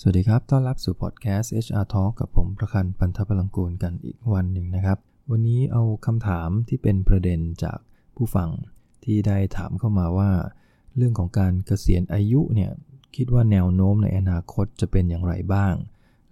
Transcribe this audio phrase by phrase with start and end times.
[0.00, 4.98] สวัสดีครับ ต้อนรับสู่พอดแคสต์ HR Talk กับผมประคันปันทพลังกูลกันอีกวันหนึ่งนะครับ
[5.30, 7.78] วันนี้เอาคำถามที่เป็นประเด็นจาก
[8.16, 8.48] ผู้ฟัง
[9.04, 10.30] ที่ได้ถามเข้ามาว่า
[10.96, 12.70] เรื่องของการเกษียณอายุเนี่ย
[13.16, 15.74] คิดว่าแนวโน้มในอนาคตจะเป็นอย่างไรบ้าง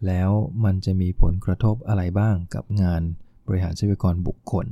[0.07, 0.31] แล้ว
[0.65, 3.03] มันจะมีผลกระทบอะไรบ้างกับงาน
[3.47, 4.67] บริหารทรัพยากรบุคคล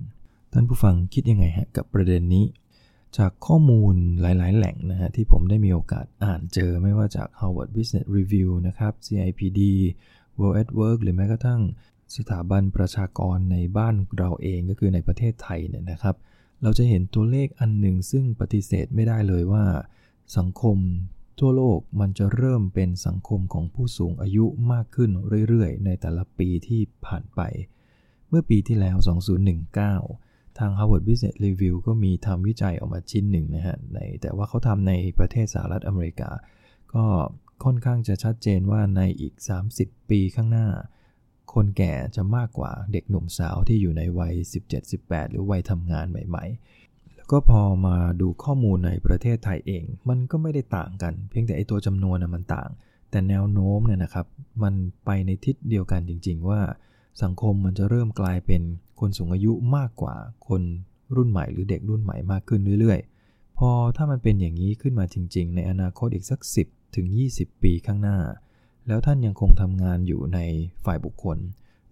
[0.53, 2.45] ท่านผู้ฟังคิดยังไงฮะกับประเด็นนี้
[3.19, 9.61] จากข้อมูลหลาย ๆ แหล่งนะฮะที่ผมได้มีโอกาสอ่านเจอไม่ว่าจาก Harvard Business Review นะครับ CIPD
[10.39, 11.61] World at Work หรือแม้กระทั่ง
[12.17, 16.17] สถาบันประชากรในบ้านเราเองก็คือในประเทศไทยเนี่ยนะครับ
[16.63, 19.65] เราจะเห็นตัวเลขอันหนึ่งซึ่งปฏิเสธไม่ได้เลยว่า
[20.37, 20.79] สังคม
[21.41, 25.11] ทั่วโลกมันจะเริ่มเป็นสังคมของผู้สูงอายุมากขึ้น
[25.49, 27.41] เรื่อย ๆ ในแต่ละปีที่ผ่านไป
[28.29, 28.97] เมื่อปีที่แล้ว
[29.63, 30.24] 2019
[30.59, 36.31] ทาง Harvard Business Review ก็มีทำวิจัยออกมาชิ้นหนึ่งนะฮะในแต่ว่าเขาทำในประเทศสหรัฐอเมริกา
[36.95, 37.05] ก็
[37.65, 39.35] ค่อนข้างจะชัดเจนว่าในอีก
[39.73, 40.69] 30 ปีข้างหน้า
[41.55, 44.35] คนแก่จะมากกว่าเด็กหนุ่มสาวที่อยู่ในวัย
[44.83, 46.45] 17-18 หรือวัยทำงานใหม่
[46.81, 52.71] ๆ แล้วก็พอมาดูข้อมูลในประเทศไทยเอง มันก็ไม่ได้ต่างกัน เพียงแต่ไอตัวจำนวนนะมันต่าง
[53.11, 54.27] แต่แนวโน้มเนี่ยนะครับ
[54.63, 54.75] มัน
[55.05, 56.61] ไปในทิศเดียวกันจริง ๆ ว่า
[57.23, 58.63] สังคมมันจะเริ่มกลายเป็น
[59.01, 60.15] คนสูงอายุมากกว่า
[60.49, 60.63] คน
[61.17, 68.19] รุ่นใหม่หรือเด็กรุ่นใหม่มากขึ้นเรื่อยๆ พอถ้ามันเป็นอย่างนี้ขึ้นมาจริง ๆ ในอนาคตอีกสัก 10 ถึง 20 ปีข้างหน้า
[68.87, 70.39] แล้วท่านยังคงทำงานอยู่ใน
[70.85, 71.39] ฝ่ายบุคคล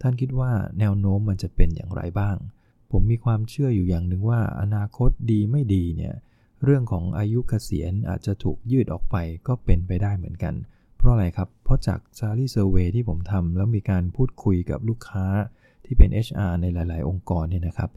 [0.03, 2.37] ท่านคิดว่าแนวโน้มมันจะเป็นอย่างไรบ้าง
[2.91, 6.15] ผมมีความเชื่ออยู่อย่างหนึ่งว่าอนาคตดีไม่ดีเนี่ย
[6.65, 10.55] เรื่องของอายุเกษียณอาจจะถูกยืดออกไปก็เป็นไปได้เหมือนกัน
[11.03, 15.27] เพราะอะไรครับ เพราะจาก salary survey ที่ผมทำแล้วมีการพูดคุยกับลูกค้า
[15.85, 17.91] ที่เป็น HR ในหลาย ๆ องค์กรเนี่ยนะครับ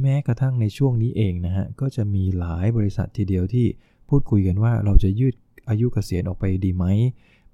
[0.00, 3.66] แม้กระทั่งในช่วงนี้เองนะฮะ ก็จะมีหลายบริษัททีเดียวที่
[4.08, 5.34] พูดคุยกันว่าเราจะยืด
[5.68, 6.84] อายุเกษียณออกไปดีไหม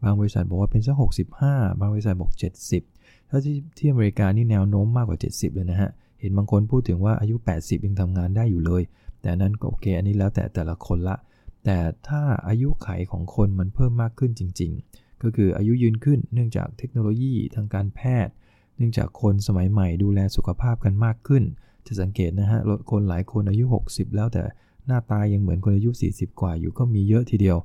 [0.02, 0.96] บางบริษัทบอกว่าเป็นสัก
[1.38, 2.32] 65 บางบริษัทบอก
[2.80, 8.82] 70 ถ้าที่ที่อเมริกานี่แนวโน้มมากกว่า 70 เลยนะฮะ เห็นบางคนพูดถึงว่าอายุ 80 ยังทำงานได้อยู่เลย
[9.20, 11.16] แต่นั้นก็โอเค อันนี้แล้วแต่แต่ละคนละ
[11.64, 11.78] แต่
[12.08, 18.34] ถ้าอายุไขของคนมันเพิ่มมากขึ้นจริง ๆ ก็คืออายุยืนขึ้น เนื่องจากเทคโนโลยีทางการแพทย์
[18.76, 21.42] เนื่องจากคนสมัยใหม่ดูแลสุขภาพกันมากขึ้น
[21.86, 22.60] จะสังเกตนะฮะ
[22.90, 24.42] คนหลายคนอายุ 60 แล้วแต่
[24.86, 27.58] หน้าตายังเหมือนคนอายุ 40 กว่าอยู่ก็มีเยอะทีเดียว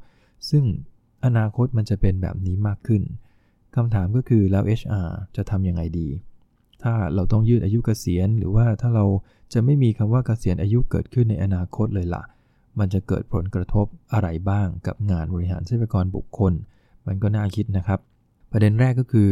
[0.50, 0.64] ซึ่ง
[1.26, 3.02] อนาคตมันจะเป็นแบบนี้มากขึ้น
[3.76, 6.08] คำถามก็คือแล้ว HR จะทำยังไงดี
[6.84, 9.06] ถ้าเราต้องยืดอายุเกษียณ หรือว่าถ้าเรา
[9.54, 12.24] จะไม่มีคำว่าเกษียณอายุเกิดขึ้นในอนาคตเลยละ่ะ
[12.80, 16.54] มันจะเกิดผลกระทบอะไรบ้างกับงานบริหารทรัพยากรบุคคล
[17.08, 18.00] มันก็น่าคิดนะครับ
[18.52, 19.30] ประเด็นแรกก็คือ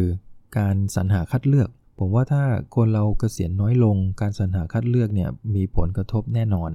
[0.57, 1.69] การสรรหาคัดเลือก
[1.99, 2.43] ผมว่าถ้า
[2.75, 6.71] คนเราเกษียณน้อยลง การสรรหาคัดเลือกเนี่ยมีผลกระทบแน่นอน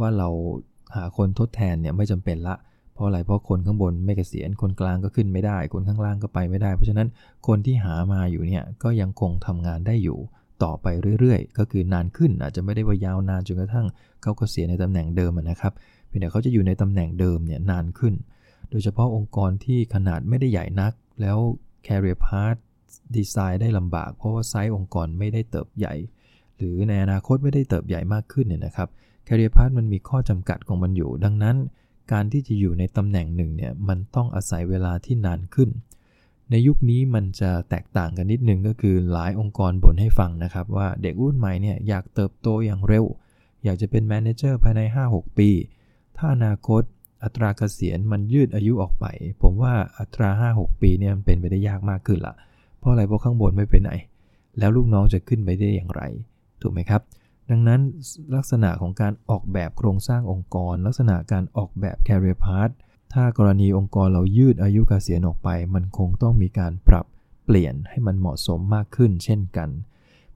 [0.00, 0.28] ว่าเรา
[0.94, 2.54] หาคนทดแทนเนี่ยไม่จำเป็นละ
[2.94, 7.08] เพราะอะไรเพราะคนข้างบนไม่เกษียณคนกลางก็ขึ้นไม่ได้ คนข้างล่างก็ไปไม่ได้ เพราะฉะนั้น
[7.46, 10.18] คนที่หามาอยู่เนี่ยก็ยังคงทำงานได้อยู่
[10.64, 10.86] ต่อไป
[11.20, 13.86] เรื่อยๆ ก็คือนานขึ้นอาจจะไม่ได้ว่ายาวนานจนกระทั่ง
[14.22, 15.72] เขาเกษียณในตำแหน่งเดิมนะครับ
[16.08, 18.14] เพียงแต่เขาจะอยู่ในตำแหน่งเดิมเนี่ยนานขึ้น
[18.70, 21.38] โดยเฉพาะองค์กรที่ขนาดไม่ได้ใหญ่นัก แล้ว
[21.86, 22.58] career path
[23.16, 25.94] ดีไซน์ได้ลำบาก เพราะว่าไซส์องค์กรไม่ได้เติบใหญ่
[26.56, 28.88] หรือในอนาคตไม่ได้เติบใหญ่มากขึ้นเนี่ยนะครับ
[29.26, 31.56] career path มันมีข้อจำกัดของมันอยู่ ดังนั้น
[32.12, 35.70] การที่จะอยู่ในตำแหน่งหนึ่งเนี่ยมันต้องอาศัยเวลาที่นานขึ้น
[36.50, 43.04] ในยุคนี้มันจะแตกต่างกันนิดนึงก็คือหลายองค์กรบ่นให้ฟังนะครับว่าเด็กรุ่นใหม่เนี่ยอยากเติบโตอย่างเร็ว
[43.64, 45.50] อยากจะเป็นแมเนเจอร์ภายใน 5-6 ปี
[46.16, 46.82] ถ้าอนาคต
[47.24, 49.06] อัตราเกษียณมันยืดอายุออกไป
[49.42, 52.34] ผมว่าอัตรา 5-6 ปีเนี่ยมันเป็นไปได้ยากมากขึ้นละ
[52.78, 53.90] เพราะอะไรเพราะข้างบนไม่ไปไหน
[54.58, 56.02] แล้วลูกน้องจะขึ้นไปได้อย่างไร
[56.62, 57.02] ถูกไหมครับ
[57.50, 57.80] ดังนั้น
[58.34, 62.72] ลักษณะของการออกแบบโครงสร้างองค์กร ลักษณะการออกแบบ career path
[63.12, 67.06] ถ้ากรณีองค์กรเรายืดอายุกเกษียณออกไป มันคงต้องมีการปรับ
[67.44, 69.68] เปลี่ยนให้มันเหมาะสมมากขึ้น เช่นกัน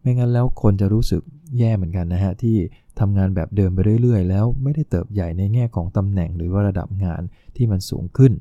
[0.01, 1.23] ไม่งั้นแล้วคนจะรู้สึก
[1.59, 2.57] แย่เหมือนกันนะฮะที่
[3.01, 7.23] ทำงานแบบเดิมไปเรื่อยๆ แล้วไม่ได้เติบใหญ่ในแง่ของตำแหน่งหรือว่าระดับงาน
[7.57, 8.33] ที่มันสูงขึ้น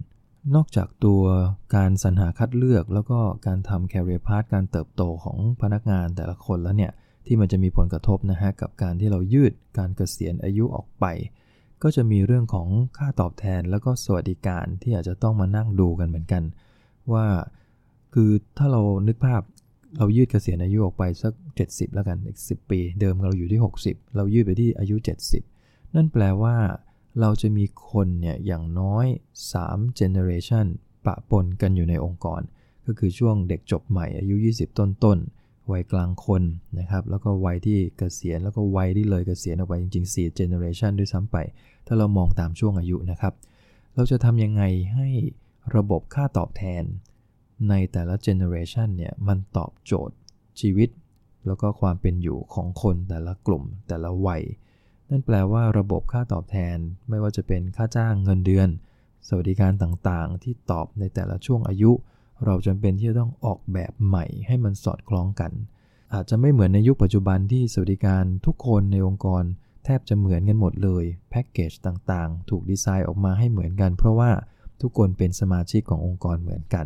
[0.56, 1.22] นอกจากตัว
[1.75, 6.92] การสรรหาคัดเลือก แล้วก็การทำ career path การเติบโตของพนักงานแต่ละคนแล้วเนี่ย
[7.25, 11.06] ที่มันจะมีผลกระทบนะฮะกับการที่เรายืดการเกษียณอายุออกไป
[11.83, 12.68] ก็จะมีเรื่องของ
[12.98, 16.44] ค่าตอบแทนแล้วก็สวัสดิการที่อาจจะต้องมานั่งดูกันเหมือนกัน
[17.13, 17.25] ว่า
[18.13, 19.42] คือถ้าเรานึกภาพ
[19.98, 24.95] เรายืดเกษียณอายุออกไปสัก 70 แล้วกันอีก10 ปี เดิมเราอยู่ที่ 60 เรายืดไปที่อายุ
[25.45, 26.56] 70 นั่นแปลว่า
[27.19, 29.06] เราจะมีคนเนี่ยอย่างน้อย
[29.54, 30.66] 3 generation
[31.06, 32.42] ปะปนกันอยู่ในองค์กร
[32.86, 36.44] ก็คือช่วงเด็กจบใหม่อายุ 20 ต้นๆ วัยกลางคน
[36.80, 41.38] นะครับ แล้วก็วัยที่เกษียณแล้วก็วัยที่เลยเกษียณออกไปจริงๆ 4 generation ด้วยซ้ำไป
[41.88, 43.34] ถ้าเรามองตามช่วงอายุนะครับ
[43.95, 44.63] เราจะทำยังไง
[44.94, 45.07] ให้
[45.75, 46.84] ระบบค่าตอบแทน
[47.69, 50.15] ในแต่ละเจเนอเรชันเนี่ยมันตอบโจทย์
[50.59, 50.89] ชีวิต
[51.45, 54.44] แล้วก็ความเป็นอยู่ของคนแต่ละกลุ่มแต่ละวัย
[55.09, 56.77] นั่นแปลว่าระบบค่าตอบแทน
[57.09, 58.69] ไม่ว่าจะเป็นค่าจ้างเงินเดือน
[59.27, 61.92] สวัสดิการต่างๆ ที่ตอบในแต่ละช่วงอายุ
[62.45, 65.51] เราจำเป็นที่จะต้องออกแบบใหม่ให้มันสอดคล้องกัน
[66.13, 69.44] อาจจะไม่เหมือนในยุคปัจจุบันที่สวัสดิการทุกคนในองค์กร
[69.86, 74.31] แทบจะเหมือนกันหมดเลยแพ็กเกจต่างๆ ถูกดีไซน์ออกมาให้เหมือนกัน เพราะว่า
[74.81, 76.86] ทุกคนเป็นสมาชิกขององค์กรเหมือนกัน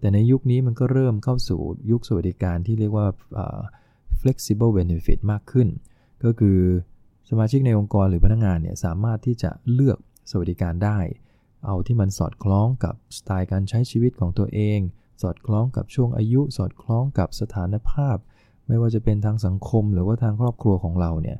[0.00, 1.60] แต่ในยุคนี้มันก็เริ่มเข้าสู่
[1.90, 3.06] ยุคสวัสดิการที่เรียกว่า
[4.20, 5.68] flexible benefit มากขึ้น
[6.24, 6.58] ก็คือ
[7.30, 9.98] สมาชิกในองค์กรหรือพนักงานเนี่ยสามารถที่จะเลือก
[10.30, 10.98] สวัสดิการได้
[11.66, 14.78] เอาที่มันสอดคล้องกับสไตล์การใช้ชีวิตของตัวเอง
[15.22, 18.16] สอดคล้องกับช่วงอายุ สอดคล้องกับสถานภาพ
[18.68, 21.38] ไม่ว่าจะเป็นทางสังคม หรือว่าทางครอบครัวของเราเนี่ย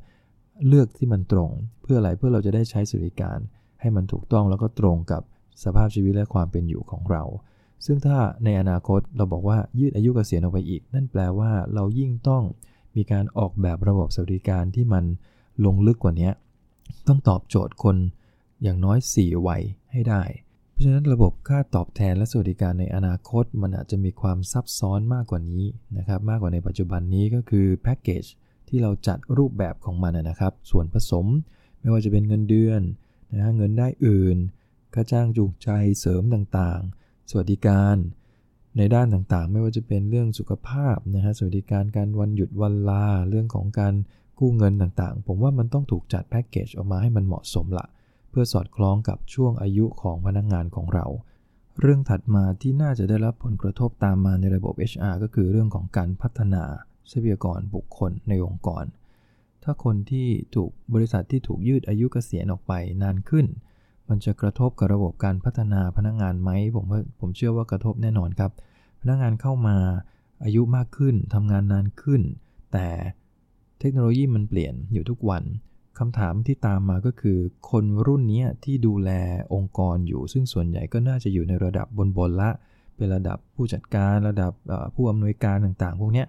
[0.67, 1.51] เลือกที่มันตรง
[1.81, 3.39] เพื่ออะไรเพื่อเราจะได้ใช้สวัสดิการ
[3.81, 5.21] ให้มันถูกต้องแล้วก็ตรงกับ
[5.63, 7.23] สภาพชีวิตและความเป็นอยู่ของเรา
[7.85, 12.43] ซึ่งถ้าในอนาคตเราบอกว่ายืดอายุกเกษียณออกไปอีก นั่นแปลว่าเรายิ่งต้อง
[12.95, 15.03] มีการออกแบบระบบสวัสดิการที่มัน
[15.65, 16.31] ลงลึกกว่านี้
[17.07, 17.97] ต้องตอบโจทย์คน
[18.63, 19.61] อย่างน้อย 4 วัย
[19.91, 20.23] ให้ได้
[20.71, 25.65] เพราะฉะนั้นระบบค่าตอบแทนและสวัสดิการในอนาคต มันอาจจะมีความซับซ้อนมากกว่านี้
[25.97, 28.23] นะครับมากกว่าในปัจจุบันนี้ก็คือแพ็กเกจ
[28.67, 31.25] ที่เราจัดรูปแบบของมันนะครับ ส่วนผสม
[31.79, 32.81] ไม่ว่าจะเป็นเงินเดือน
[33.31, 34.37] นะเงินได้อื่น
[34.93, 36.81] ค่าจ้างจูงใจเสริมต่าง
[37.31, 37.97] สวัสดิการ
[38.77, 43.93] ในด้านต่างๆ ไม่ว่าจะเป็นเรื่องสุขภาพนะฮะสวัสดิการการวันหยุดวันลา เรื่องของการ
[44.39, 47.85] กู้เงินต่างๆ ผมว่ามันต้องถูกจัดแพ็กเกจออกมาให้มันเหมาะสมละ
[48.29, 51.05] เพื่อสอดคล้องกับช่วงอายุของพนักงงานของเรา
[51.81, 56.63] เรื่องถัดมาที่น่าจะได้รับผลกระทบตามมาในระบบ HR ก็คือเรื่องของการพัฒนา
[57.11, 58.85] ทรัพยากรบุคคลในองค์กร
[59.63, 63.45] ถ้าคนที่ถูกบริษัทที่ถูกยืดอายุเกษียณออกไปนานขึ้น
[64.09, 66.85] มันจะกระทบกับระบบการพัฒนาพนักงงานไหมผม
[67.19, 68.51] ผมเชื่อว่ากระทบแน่นอนครับ
[69.01, 69.77] พนักงงานเข้ามา
[70.43, 72.21] อายุมากขึ้นทำงานนานขึ้น
[72.73, 72.87] แต่
[73.79, 75.43] เทคโนโลยีมันเปลี่ยนอยู่ทุกวัน
[75.99, 77.37] คำถามที่ตามมาก็คือ
[77.69, 79.11] คนรุ่นนี้ที่ดูแล
[79.53, 82.49] องค์กรอยู่ ซึ่งส่วนใหญ่ก็น่าจะอยู่ในระดับบนๆละ
[82.95, 84.51] เป็นระดับผู้จัดการระดับ
[84.95, 86.25] ผู้อำนวยการต่างๆ พวกนี้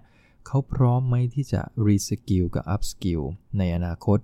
[0.47, 3.21] เขาพร้อมไหมที่จะ reskill กับ upskill
[3.57, 4.19] ในอนาคต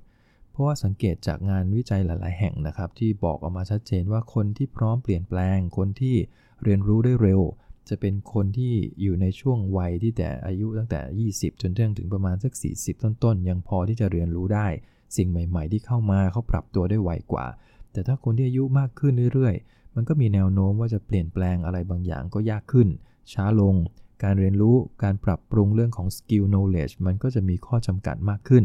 [0.58, 6.16] เพราะว่าสังเกตจากงานวิจัยหลาย ๆ แห่งนะครับ ที่บอกออกมาชัดเจนว่าคนที่พร้อมเปลี่ยนแปลง คนที่
[6.64, 7.42] เรียนรู้ได้เร็ว
[7.90, 11.00] จะเป็นคนที่อยู่ในช่วงวัยที่แต่อายุตั้งแต่
[11.34, 14.68] 20 จนถึงประมาณสัก 40 ต้น ๆ ยังพอที่จะเรียนรู้ได้
[15.16, 17.46] สิ่งใหม่ ๆ ที่เข้ามาเขาปรับตัวได้ไวกว่า
[17.92, 22.88] แต่ถ้าคนที่อายุมากขึ้นเรื่อย ๆ มันก็มีแนวโน้มว่าจะเปลี่ยนแปลงอะไรบางอย่างก็ยากขึ้น
[23.34, 23.76] ช้าลง
[24.24, 28.64] การเรียนรู้ การปรับปรุงเรื่องของ skill knowledge มันก็จะมีข้อจำกัดมากขึ้น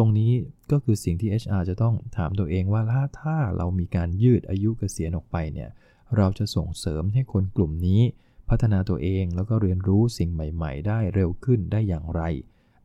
[0.00, 0.32] รงนี้
[0.72, 2.82] ก็คือสิ่งที่ HR จะต้องถามตัวเองว่า
[3.20, 5.70] ถ้าเรามีการยืดอายุเกษียณออกไปเนี่ย
[6.16, 8.00] เราจะส่งเสริมให้คนกลุ่มนี้
[8.48, 12.22] พัฒนาตัวเองแล้วก็เรียนรู้สิ่งใหม่ ๆ ได้เร็วขึ้นได้อย่างไร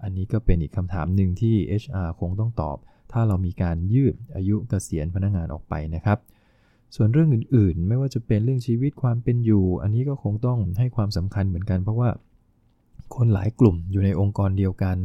[0.04, 2.78] อันนี้ก็เป็นอีกคำถามหนึ่งที่ HR คงต้องตอบ
[3.12, 6.20] ถ้าเรามีการยืดอายุเกษียณพนักงานออกไปนะครับ
[6.96, 12.10] ส่วนเรื่องอื่นๆ ไม่ว่าจะเป็นเรื่องชีวิตความเป็นอยู่ อันนี้ก็คงต้องให้ความสำคัญเหมือนกัน เพราะว่า
[13.16, 14.98] คนหลายกลุ่มอยู่ในองค์กรเดียวกัน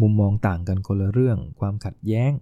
[0.00, 2.32] มุมมองต่างกันคนละเรื่อง ความขัดแย้ง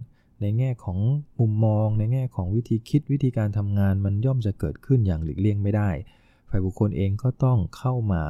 [0.41, 0.99] ในแง่ของ
[1.39, 5.89] มุมมอง ในแง่ของวิธีคิดวิธีการทำงานมันย่อมจะเกิดขึ้นอย่างหลีกเลี่ยงไม่ได้
[6.49, 8.23] ฝ่ายบุคคลเองก็ต้องเข้ามา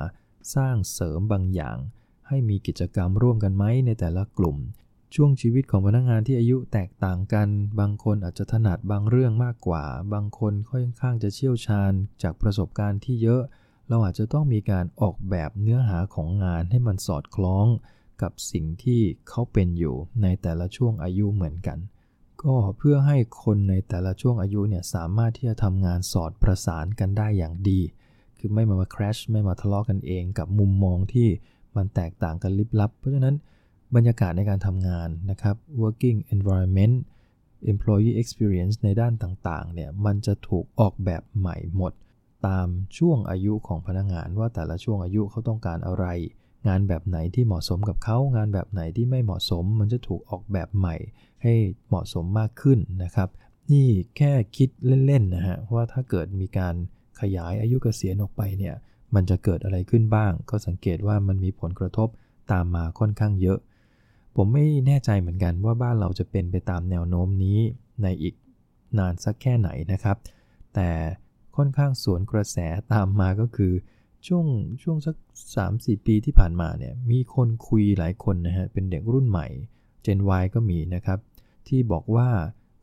[0.55, 1.77] สร้างเสริมบางอย่าง
[2.27, 4.57] ให้มีกิจกรรมร่วมกันไหมในแต่ละกลุ่ม
[5.15, 7.47] ช่วงชีวิตของพนักงงานที่อายุแตกต่างกัน
[7.79, 11.91] บางคนอาจจะถนัดบางเรื่องมากกว่า บางคนค่อนข้างจะเชี่ยวชาญ
[12.23, 13.41] จากประสบการณ์ที่เยอะ
[13.89, 17.67] เราอาจจะต้องมีการออกแบบเนื้อหาของงานให้มันสอดคล้อง
[18.21, 21.79] กับสิ่งที่เขาเป็นอยู่ในแต่ละช่วงอายุเหมือนกัน
[22.43, 27.79] ก็เพื่อให้คนในแต่ละช่วงอายุเนี่ยสามารถที่จะทำงานสอดประสานกันได้อย่างดี
[28.37, 31.27] คือไม่มาคราชไม่มาทะเลาะกกันเองกับมุมมองที่
[31.75, 33.35] มันแตกต่างกันลิบลับ เพราะฉะนั้น
[33.95, 36.95] บรรยากาศในการทำงานนะครับ working environment
[37.71, 41.93] employee experience ในด้านต่างๆ เนี่ย มันจะถูกออกแบบใหม่หมด
[42.47, 46.05] ตามช่วงอายุของพนักงานว่าแต่ละช่วงอายุเขาต้องการอะไร
[46.67, 50.95] งานแบบไหนที่เหมาะสมกับเขางานแบบไหนที่ไม่เหมาะสม มันจะถูกออกแบบใหม่
[51.43, 51.53] ให้
[51.87, 53.29] เหมาะสมมากขึ้นนะครับ
[53.71, 53.87] นี่
[54.17, 54.69] แค่คิด
[55.05, 56.75] เล่นๆนะฮะว่าถ้าเกิดมีการ
[57.21, 58.75] ขยายอายุเกษียณออกไปเนี่ย
[59.15, 62.09] มันจะเกิดอะไรขึ้นบ้าง ก็สังเกตว่ามันมีผลกระทบ
[62.51, 63.59] ตามมาค่อนข้างเยอะ
[64.35, 67.59] ผมไม่แน่ใจเหมือนกันว่าบ้านเราจะเป็นไปตามแนวโน้มนี้
[68.03, 68.35] ในอีก
[68.97, 70.17] นานสักแค่ไหนนะครับ
[70.75, 70.89] แต่
[71.55, 72.57] ค่อนข้างสวนกระแส
[72.93, 73.73] ตามมาก็คือ
[74.27, 74.45] ช่วง
[74.83, 75.15] ช่วงสัก
[75.61, 79.47] 3-4 ปีที่ผ่านมาเนี่ยมีคนคุยหลายคนนะฮะเป็นเด็กรุ่นใหม่
[80.05, 81.19] Gen Y ก็มีนะครับ
[81.67, 82.29] ที่บอกว่า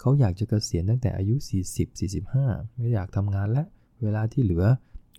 [0.01, 1.35] เขาอยากจะเกษียณตั้งแต่อายุ
[2.07, 3.67] 40-45 ไม่อยากทำงานแล้ว
[4.03, 4.65] เวลาที่เหลือ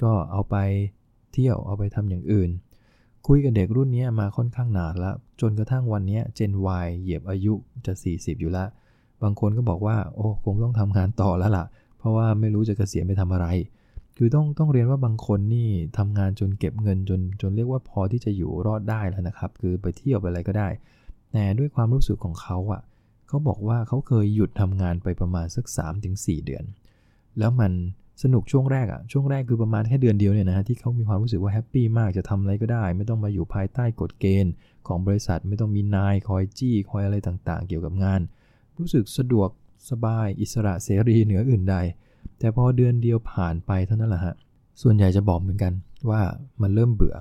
[0.03, 0.55] ก็เอาไป
[1.33, 2.49] เที่ยวเอาไปทำอย่างอื่น
[3.27, 7.53] คุยกับเด็กรุ่นนี้มาค่อนข้างนานแล้ว จนกระทั่งวันนี้เจน Y เหยียบอายุ
[7.85, 8.69] จะ 40 อยู่ล้ว
[9.23, 11.65] บางคนก็บอกว่า โอ้คงต้องทำงานต่อแล้วล่ะ
[11.97, 13.47] เพราะว่าไม่รู้จะเกษียณไปทำอะไร
[14.21, 20.69] คือต้องต้องเรียนว่าบางคนนี่ทำงานจนเก็บเงินจนจนเรียกว่าพอที่จะอยู่รอดได้แล้วนะครับ คือไปเที่ยวไปอะไรก็ได้
[21.31, 22.81] แต่ด้วยความรู้สึกของเขาอะ่ะ
[23.27, 25.65] เขาบอกว่าเขาเคยหยุดทำงานไปประมาณสัก
[26.05, 26.63] 3-4 เดือน
[27.39, 27.71] แล้วมัน
[28.23, 34.53] สนุกช่วงแรกอะช่วงแรกคือประมาณแค่เดือนเดียวเนี่ยนะฮะที่เขามีความรู้สึกว่าแฮปปี้มากจะทำอะไรก็ได้ ไม่ต้องมาอยู่ภายใต้กฎเกณฑ์
[34.87, 38.21] ของบริษัทไม่ต้องมีนายคอยจี้คอยอะไรต่างๆ เกี่ยวกับงาน
[38.77, 39.49] รู้สึกสะดวก
[39.89, 41.75] สบายอิสระเสรีเหนืออื่นใด
[42.39, 44.35] แต่พอเดือนเดียวผ่านไปเท่านั้นแหละฮะ
[44.81, 45.73] ส่วนใหญ่จะบอกเหมือนกัน
[46.09, 46.21] ว่า
[46.61, 47.15] มันเริ่มเบื่อ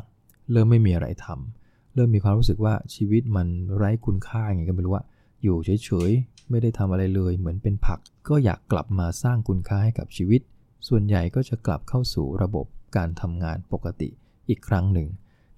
[0.53, 5.05] เริ่มไม่มีอะไรทำเริ่มมีความรู้สึกว่าชีวิตมันไร้คุณค่าอย่างไงก็ไม่รู้ว่า
[5.43, 10.41] อยู่เฉยๆ ไม่ได้ทำอะไรเลย เหมือนเป็นผัก ก็อยากกลับมาสร้างคุณค่าให้กับชีวิต
[10.89, 14.09] ส่วนใหญ่ก็จะกลับเข้าสู่ระบบการทำงานปกติ
[14.49, 15.09] อีกครั้งหนึ่ง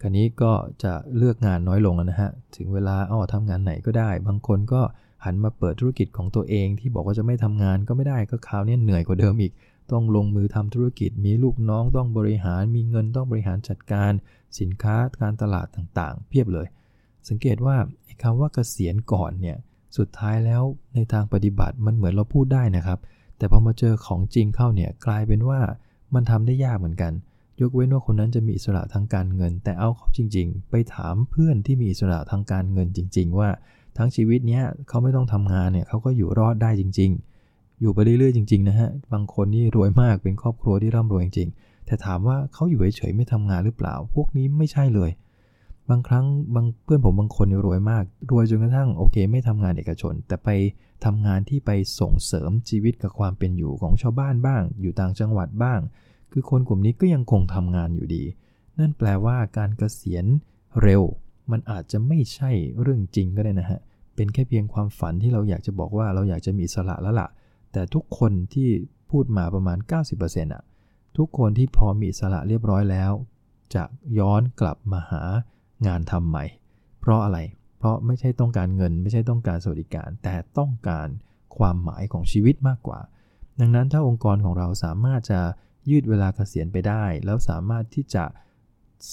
[0.01, 4.83] คราวนี้ก็จะเลือกงานน้อยลงนะฮะ ถึงเวลาอ้อทำงานไหนก็ได้ บางคนก็
[5.25, 9.53] หันมาเปิดธุรกิจของตัวเองที่บอกว่าจะไม่ทำงานก็ไม่ได้ก็คราวนี้เหนื่อยกว่าเดิมอีก
[9.93, 14.13] ต้องลงมือทำธุรกิจ มีลูกน้องต้องบริหาร มีเงินต้องบริหารจัดการ
[14.59, 16.67] สินค้าการตลาดต่างๆ เพียบเลย
[17.29, 17.77] สังเกตว่า
[18.23, 19.57] คำว่าเกษียณก่อนเนี่ย
[19.97, 20.63] สุดท้ายแล้ว
[20.95, 22.99] ในทางปฏิบัติมันเหมือนเราพูดได้นะครับ
[23.39, 25.61] แต่พอมาเจอของจริงเข้าเนี่ยกลายเป็นว่า
[26.15, 27.13] มันทำได้ยากเหมือนกัน
[27.61, 33.49] ยกเว้นว่าคนนั้นจะมีอิสระทางการเงิน แต่เอาเขาจริง ๆ ไปถามเพื่อนที่มีอิสระทางการเงินจริง ๆ ว่า
[34.01, 37.11] ทั้งชีวิตเนี้ยเขาไม่ต้องทำงานเนี่ยเขาก็อยู่รอดได้จริง
[37.47, 45.11] ๆ อยู่ไปเรื่อยๆจริงๆนะฮะบางคนนี่รวยมากเป็นครอบครัวที่ร่ำรวยจริงๆแต่ถามว่าเขาอยู่เฉยๆไม่ทำงานหรือเปล่า พวกนี้ไม่ใช่เลย
[45.91, 50.49] บางครั้งบางเพื่อนผมบางคนรวยมากรวยจนกระทั่งโอเค ไม่ทำงานเอกชน แต่ไป
[51.05, 55.81] ทำงานที่ไปส่งเสริมชีวิตกับความเป็นอยู่ของชาวบ้านบ้าง อยู่ต่างจังหวัดบ้าง
[56.33, 58.25] คือคนกลุ่มนี้ก็ยังคงทำงานอยู่ดี
[58.79, 60.27] นั่นแปลว่าการเกษียณ
[60.83, 61.03] เร็ว
[61.51, 63.81] มันอาจจะไม่ใช่เรื่องจริงก็ได้นะฮะ
[64.21, 67.29] เป็นแค่เพียงความฝันที่เราอยากจะบอกว่าเราอยากจะมีสละแล้วละ่ะ
[67.73, 68.69] แต่ทุกคนที่
[69.11, 69.79] พูดมาประมาณ
[70.17, 70.63] 90%อะ
[71.19, 73.13] ทุกคนที่พอมีสละเรียบร้อยแล้ว
[73.75, 73.85] จะ
[74.19, 75.23] ย้อนกลับมาหา
[75.87, 76.45] งานทำใหม่
[77.01, 77.39] เพราะอะไร
[77.79, 81.09] เพราะไม่ใช่ต้องการเงิน ไม่ใช่ต้องการสวัสดิการ แต่ต้องการ
[81.57, 83.01] ความหมายของชีวิตมากกว่า
[83.61, 85.41] ดังนั้นถ้าองค์กรของเราสามารถจะ
[85.91, 88.25] ยืดเวลาเกษียณไปได้ แล้วสามารถที่จะ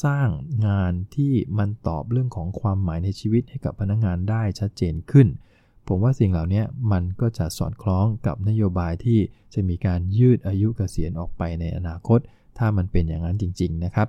[0.03, 0.27] สร้าง
[0.67, 5.27] งานที่มันตอบเรื่องของความหมายในชีวิตให้กับพนักงงานได้ชัดเจนขึ้น
[5.87, 9.19] ผมว่าสิ่งเหล่านี้มันก็จะสอดคล้องกับนโยบายที่
[9.53, 12.19] จะมีการยืดอายุเกษียณออกไปในอนาคต
[12.57, 14.07] ถ้ามันเป็นอย่างนั้นจริง ๆ นะครับ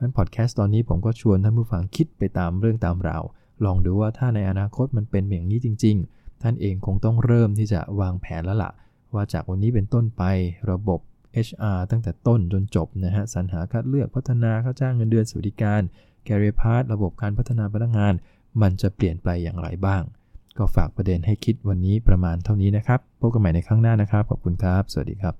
[0.00, 3.22] นั้นพอดแคสต์ตอนนี้ผมก็ชวนท่านผู้ฟังคิดไปตามเรื่องตามราว
[3.64, 8.72] ลองดูว่าถ้าในอนาคตมันเป็นอย่างนี้จริง ๆ ท่านเองคงต้องเริ่มที่จะวางแผนแล้วละ่ะ
[9.14, 10.22] ว่าจากวันนี้เป็นต้นไป
[10.70, 11.00] ระบบ
[11.46, 15.82] HR ตั้งแต่ต้นจนจบนะฮะสรรหาคัดเลือกพัฒนาค่าจ้างเงินเดือนสวัสดิการ
[16.26, 18.14] Career Path ระบบการพัฒนาพนักงาน
[18.62, 20.02] มันจะเปลี่ยนไปอย่างไรบ้าง
[20.58, 25.38] ก็ฝากประเด็นให้คิดวันนี้ประมาณเท่านี้นะครับ พบกันใหม่ในครั้งหน้านะครับ ขอบคุณครับ สวัสดีครับ